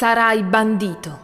Sarai 0.00 0.42
bandito. 0.44 1.18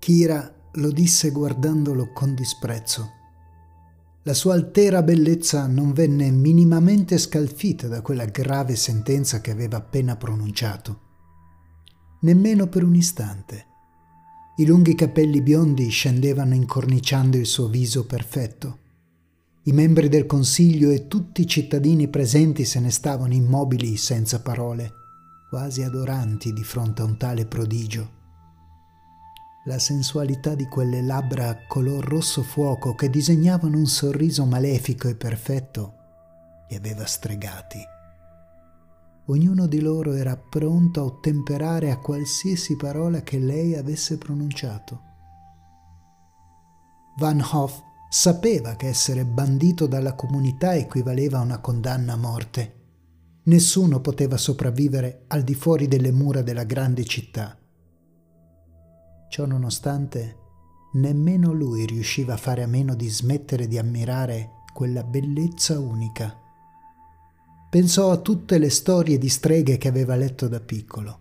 Kira 0.00 0.52
lo 0.72 0.90
disse 0.90 1.30
guardandolo 1.30 2.10
con 2.12 2.34
disprezzo. 2.34 3.10
La 4.24 4.34
sua 4.34 4.54
altera 4.54 5.04
bellezza 5.04 5.68
non 5.68 5.92
venne 5.92 6.32
minimamente 6.32 7.16
scalfita 7.18 7.86
da 7.86 8.00
quella 8.00 8.24
grave 8.24 8.74
sentenza 8.74 9.40
che 9.40 9.52
aveva 9.52 9.76
appena 9.76 10.16
pronunciato. 10.16 11.00
Nemmeno 12.22 12.66
per 12.66 12.82
un 12.82 12.96
istante. 12.96 13.66
I 14.56 14.66
lunghi 14.66 14.96
capelli 14.96 15.40
biondi 15.42 15.88
scendevano 15.90 16.54
incorniciando 16.54 17.36
il 17.36 17.46
suo 17.46 17.68
viso 17.68 18.04
perfetto. 18.04 18.78
I 19.62 19.70
membri 19.70 20.08
del 20.08 20.26
consiglio 20.26 20.90
e 20.90 21.06
tutti 21.06 21.42
i 21.42 21.46
cittadini 21.46 22.08
presenti 22.08 22.64
se 22.64 22.80
ne 22.80 22.90
stavano 22.90 23.32
immobili 23.32 23.96
senza 23.96 24.42
parole, 24.42 25.04
quasi 25.56 25.82
adoranti 25.82 26.52
di 26.52 26.62
fronte 26.62 27.00
a 27.00 27.06
un 27.06 27.16
tale 27.16 27.46
prodigio 27.46 28.10
la 29.64 29.78
sensualità 29.78 30.54
di 30.54 30.66
quelle 30.66 31.00
labbra 31.00 31.64
color 31.66 32.04
rosso 32.04 32.42
fuoco 32.42 32.94
che 32.94 33.08
disegnavano 33.08 33.78
un 33.78 33.86
sorriso 33.86 34.44
malefico 34.44 35.08
e 35.08 35.16
perfetto 35.16 35.94
li 36.68 36.76
aveva 36.76 37.06
stregati. 37.06 37.78
Ognuno 39.28 39.66
di 39.66 39.80
loro 39.80 40.12
era 40.12 40.36
pronto 40.36 41.00
a 41.00 41.04
ottemperare 41.04 41.90
a 41.90 42.00
qualsiasi 42.00 42.76
parola 42.76 43.22
che 43.22 43.38
lei 43.38 43.76
avesse 43.76 44.18
pronunciato. 44.18 45.00
Van 47.16 47.40
Hoff 47.40 47.80
sapeva 48.10 48.76
che 48.76 48.88
essere 48.88 49.24
bandito 49.24 49.86
dalla 49.86 50.14
comunità 50.14 50.74
equivaleva 50.74 51.38
a 51.38 51.42
una 51.42 51.60
condanna 51.60 52.12
a 52.12 52.16
morte. 52.16 52.75
Nessuno 53.46 54.00
poteva 54.00 54.36
sopravvivere 54.36 55.24
al 55.28 55.42
di 55.42 55.54
fuori 55.54 55.88
delle 55.88 56.12
mura 56.12 56.42
della 56.42 56.64
grande 56.64 57.04
città 57.04 57.58
Ciò 59.28 59.44
nonostante, 59.44 60.36
nemmeno 60.94 61.52
lui 61.52 61.84
riusciva 61.84 62.34
a 62.34 62.38
fare 62.38 62.62
a 62.62 62.66
meno 62.66 62.94
di 62.94 63.08
smettere 63.08 63.66
di 63.66 63.76
ammirare 63.76 64.50
quella 64.72 65.02
bellezza 65.02 65.78
unica. 65.78 66.34
Pensò 67.68 68.12
a 68.12 68.18
tutte 68.18 68.58
le 68.58 68.70
storie 68.70 69.18
di 69.18 69.28
streghe 69.28 69.76
che 69.78 69.88
aveva 69.88 70.14
letto 70.16 70.48
da 70.48 70.60
piccolo. 70.60 71.20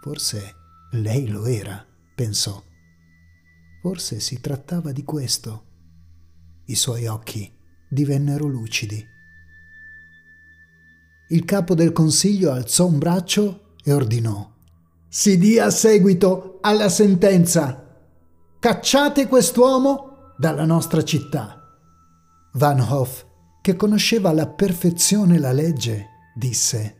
Forse 0.00 0.54
lei 0.92 1.28
lo 1.28 1.44
era, 1.44 1.84
pensò. 2.14 2.62
Forse 3.82 4.20
si 4.20 4.40
trattava 4.40 4.92
di 4.92 5.02
questo. 5.02 5.66
I 6.66 6.74
suoi 6.76 7.06
occhi 7.06 7.52
divennero 7.90 8.46
lucidi. 8.46 9.04
Il 11.32 11.44
capo 11.44 11.74
del 11.74 11.92
consiglio 11.92 12.52
alzò 12.52 12.86
un 12.86 12.98
braccio 12.98 13.74
e 13.84 13.92
ordinò 13.92 14.52
si 15.14 15.36
dia 15.36 15.68
seguito 15.68 16.56
alla 16.62 16.88
sentenza. 16.88 17.86
Cacciate 18.58 19.26
quest'uomo 19.26 20.32
dalla 20.38 20.64
nostra 20.64 21.04
città. 21.04 21.60
Van 22.54 22.80
Hoff, 22.80 23.22
che 23.60 23.76
conosceva 23.76 24.30
alla 24.30 24.46
perfezione 24.46 25.38
la 25.38 25.52
legge, 25.52 26.06
disse 26.34 26.96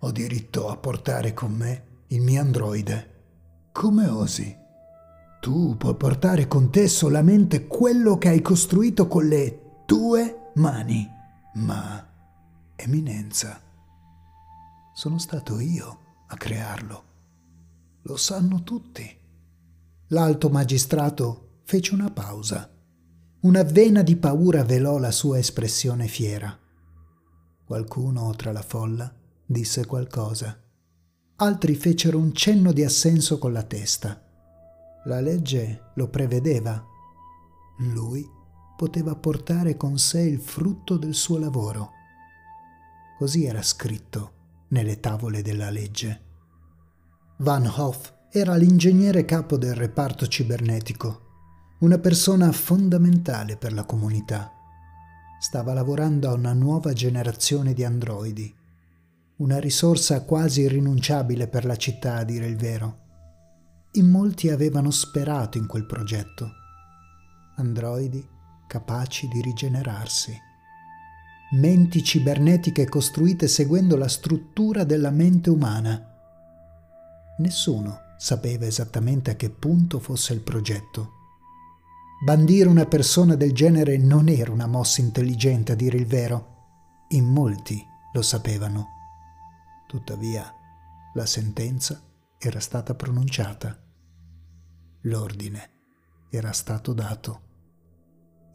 Ho 0.00 0.10
diritto 0.10 0.68
a 0.68 0.76
portare 0.76 1.32
con 1.32 1.52
me 1.52 2.00
il 2.08 2.22
mio 2.22 2.40
androide. 2.40 3.10
Come 3.70 4.08
osi? 4.08 4.56
Tu 5.40 5.76
puoi 5.76 5.94
portare 5.94 6.48
con 6.48 6.72
te 6.72 6.88
solamente 6.88 7.68
quello 7.68 8.18
che 8.18 8.30
hai 8.30 8.42
costruito 8.42 9.06
con 9.06 9.28
le 9.28 9.84
tue 9.86 10.50
mani. 10.54 11.08
Ma, 11.54 12.04
Eminenza, 12.82 13.62
sono 14.92 15.18
stato 15.18 15.60
io 15.60 16.24
a 16.26 16.36
crearlo. 16.36 17.04
Lo 18.02 18.16
sanno 18.16 18.64
tutti. 18.64 19.08
L'alto 20.08 20.50
magistrato 20.50 21.60
fece 21.62 21.94
una 21.94 22.10
pausa. 22.10 22.68
Una 23.42 23.62
vena 23.62 24.02
di 24.02 24.16
paura 24.16 24.64
velò 24.64 24.98
la 24.98 25.12
sua 25.12 25.38
espressione 25.38 26.08
fiera. 26.08 26.58
Qualcuno 27.64 28.34
tra 28.34 28.50
la 28.50 28.62
folla 28.62 29.14
disse 29.46 29.86
qualcosa. 29.86 30.60
Altri 31.36 31.76
fecero 31.76 32.18
un 32.18 32.34
cenno 32.34 32.72
di 32.72 32.82
assenso 32.82 33.38
con 33.38 33.52
la 33.52 33.62
testa. 33.62 34.20
La 35.04 35.20
legge 35.20 35.92
lo 35.94 36.08
prevedeva. 36.08 36.84
Lui 37.78 38.28
poteva 38.76 39.14
portare 39.14 39.76
con 39.76 39.98
sé 39.98 40.22
il 40.22 40.40
frutto 40.40 40.96
del 40.96 41.14
suo 41.14 41.38
lavoro. 41.38 42.00
Così 43.22 43.44
era 43.44 43.62
scritto 43.62 44.64
nelle 44.70 44.98
tavole 44.98 45.42
della 45.42 45.70
legge. 45.70 46.22
Van 47.36 47.64
Hoff 47.76 48.12
era 48.32 48.56
l'ingegnere 48.56 49.24
capo 49.24 49.56
del 49.56 49.76
reparto 49.76 50.26
cibernetico, 50.26 51.20
una 51.82 51.98
persona 51.98 52.50
fondamentale 52.50 53.56
per 53.56 53.74
la 53.74 53.84
comunità. 53.84 54.50
Stava 55.38 55.72
lavorando 55.72 56.30
a 56.30 56.32
una 56.32 56.52
nuova 56.52 56.92
generazione 56.94 57.74
di 57.74 57.84
androidi, 57.84 58.52
una 59.36 59.60
risorsa 59.60 60.24
quasi 60.24 60.62
irrinunciabile 60.62 61.46
per 61.46 61.64
la 61.64 61.76
città 61.76 62.16
a 62.16 62.24
dire 62.24 62.46
il 62.46 62.56
vero. 62.56 62.98
In 63.92 64.10
molti 64.10 64.50
avevano 64.50 64.90
sperato 64.90 65.58
in 65.58 65.68
quel 65.68 65.86
progetto. 65.86 66.50
Androidi 67.54 68.28
capaci 68.66 69.28
di 69.28 69.40
rigenerarsi. 69.40 70.50
Menti 71.52 72.02
cibernetiche 72.02 72.88
costruite 72.88 73.46
seguendo 73.46 73.96
la 73.96 74.08
struttura 74.08 74.84
della 74.84 75.10
mente 75.10 75.50
umana 75.50 76.10
Nessuno 77.38 78.14
sapeva 78.18 78.66
esattamente 78.66 79.30
a 79.32 79.34
che 79.34 79.50
punto 79.50 79.98
fosse 79.98 80.32
il 80.32 80.40
progetto. 80.40 81.10
Bandire 82.24 82.68
una 82.68 82.86
persona 82.86 83.34
del 83.34 83.52
genere 83.52 83.96
non 83.96 84.28
era 84.28 84.52
una 84.52 84.66
mossa 84.66 85.00
intelligente, 85.00 85.72
a 85.72 85.74
dire 85.74 85.96
il 85.96 86.06
vero. 86.06 86.50
In 87.08 87.24
molti 87.24 87.84
lo 88.12 88.22
sapevano. 88.22 88.86
Tuttavia, 89.88 90.54
la 91.14 91.26
sentenza 91.26 92.00
era 92.38 92.60
stata 92.60 92.94
pronunciata. 92.94 93.76
L'ordine 95.02 95.70
era 96.30 96.52
stato 96.52 96.92
dato. 96.92 97.40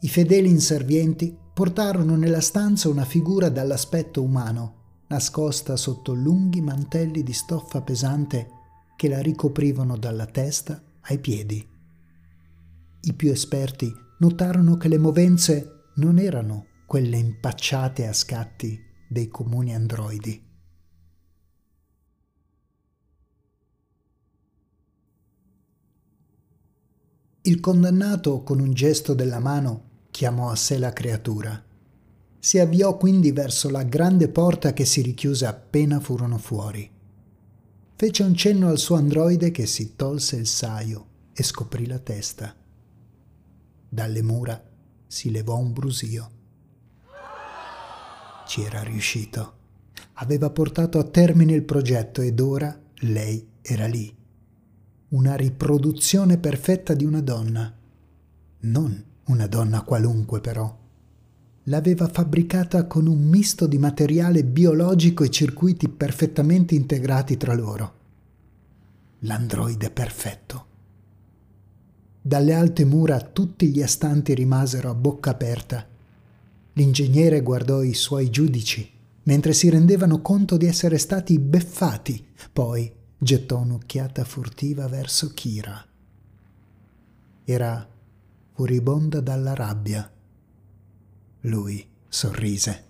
I 0.00 0.08
fedeli 0.08 0.48
inservienti 0.48 1.36
portarono 1.58 2.14
nella 2.14 2.40
stanza 2.40 2.88
una 2.88 3.04
figura 3.04 3.48
dall'aspetto 3.48 4.22
umano, 4.22 4.74
nascosta 5.08 5.74
sotto 5.74 6.14
lunghi 6.14 6.60
mantelli 6.60 7.24
di 7.24 7.32
stoffa 7.32 7.82
pesante 7.82 8.48
che 8.94 9.08
la 9.08 9.20
ricoprivano 9.20 9.96
dalla 9.96 10.26
testa 10.26 10.80
ai 11.00 11.18
piedi. 11.18 11.68
I 13.00 13.12
più 13.12 13.32
esperti 13.32 13.92
notarono 14.18 14.76
che 14.76 14.86
le 14.86 14.98
movenze 14.98 15.86
non 15.96 16.20
erano 16.20 16.66
quelle 16.86 17.16
impacciate 17.16 18.06
a 18.06 18.12
scatti 18.12 18.80
dei 19.08 19.26
comuni 19.26 19.74
androidi. 19.74 20.46
Il 27.42 27.58
condannato, 27.58 28.44
con 28.44 28.60
un 28.60 28.72
gesto 28.74 29.12
della 29.12 29.40
mano, 29.40 29.87
chiamò 30.18 30.50
a 30.50 30.56
sé 30.56 30.78
la 30.78 30.92
creatura. 30.92 31.64
Si 32.38 32.58
avviò 32.58 32.96
quindi 32.96 33.30
verso 33.30 33.70
la 33.70 33.84
grande 33.84 34.28
porta 34.28 34.72
che 34.72 34.84
si 34.84 35.00
richiuse 35.00 35.46
appena 35.46 36.00
furono 36.00 36.38
fuori 36.38 36.96
fece 37.98 38.22
un 38.22 38.32
cenno 38.36 38.68
al 38.68 38.78
suo 38.78 38.94
androide 38.94 39.50
che 39.50 39.66
si 39.66 39.96
tolse 39.96 40.36
il 40.36 40.46
saio 40.46 41.06
e 41.32 41.42
scoprì 41.42 41.84
la 41.84 41.98
testa. 41.98 42.54
Dalle 43.88 44.22
mura 44.22 44.62
si 45.04 45.32
levò 45.32 45.56
un 45.58 45.72
brusio. 45.72 46.30
Ci 48.46 48.62
era 48.62 48.84
riuscito. 48.84 49.56
Aveva 50.20 50.48
portato 50.50 51.00
a 51.00 51.04
termine 51.04 51.54
il 51.54 51.64
progetto 51.64 52.20
ed 52.20 52.38
ora 52.38 52.80
lei 53.00 53.44
era 53.60 53.86
lì. 53.86 54.16
Una 55.08 55.34
riproduzione 55.34 56.38
perfetta 56.38 56.94
di 56.94 57.04
una 57.04 57.20
donna. 57.20 57.76
Non 58.60 59.06
una 59.28 59.46
donna 59.46 59.82
qualunque 59.82 60.40
però. 60.40 60.76
L'aveva 61.64 62.08
fabbricata 62.08 62.86
con 62.86 63.06
un 63.06 63.20
misto 63.20 63.66
di 63.66 63.78
materiale 63.78 64.44
biologico 64.44 65.24
e 65.24 65.30
circuiti 65.30 65.88
perfettamente 65.88 66.74
integrati 66.74 67.36
tra 67.36 67.54
loro 67.54 67.98
l'androide 69.20 69.90
perfetto. 69.90 70.66
Dalle 72.20 72.54
alte 72.54 72.84
mura 72.84 73.20
tutti 73.20 73.68
gli 73.68 73.82
astanti 73.82 74.34
rimasero 74.34 74.90
a 74.90 74.94
bocca 74.94 75.30
aperta. 75.30 75.86
L'ingegnere 76.74 77.40
guardò 77.40 77.82
i 77.82 77.94
suoi 77.94 78.30
giudici 78.30 78.96
mentre 79.24 79.52
si 79.52 79.68
rendevano 79.68 80.22
conto 80.22 80.56
di 80.56 80.66
essere 80.66 80.96
stati 80.96 81.38
beffati, 81.38 82.24
poi 82.50 82.90
gettò 83.18 83.58
un'occhiata 83.58 84.24
furtiva 84.24 84.88
verso 84.88 85.32
Kira. 85.34 85.84
Era 87.44 87.86
furibonda 88.58 89.20
dalla 89.20 89.54
rabbia. 89.54 90.12
Lui 91.42 91.88
sorrise. 92.08 92.86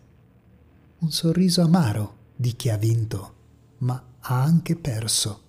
Un 1.01 1.11
sorriso 1.11 1.61
amaro 1.61 2.31
di 2.35 2.57
chi 2.57 2.71
ha 2.71 2.79
vinto 2.79 3.35
ma 3.81 4.03
ha 4.19 4.43
anche 4.43 4.77
perso. 4.77 5.43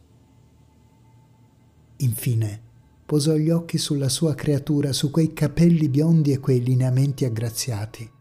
Infine 1.99 2.61
posò 3.05 3.33
gli 3.35 3.49
occhi 3.49 3.77
sulla 3.77 4.09
sua 4.09 4.35
creatura, 4.35 4.91
su 4.91 5.09
quei 5.09 5.31
capelli 5.31 5.87
biondi 5.87 6.33
e 6.33 6.39
quei 6.39 6.61
lineamenti 6.61 7.23
aggraziati. 7.23 8.11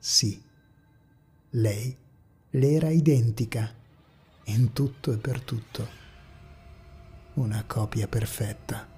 Sì, 0.00 0.42
lei 1.50 1.96
le 2.50 2.70
era 2.72 2.90
identica 2.90 3.72
in 4.46 4.72
tutto 4.72 5.12
e 5.12 5.16
per 5.16 5.42
tutto. 5.42 5.86
Una 7.34 7.62
copia 7.68 8.08
perfetta. 8.08 8.91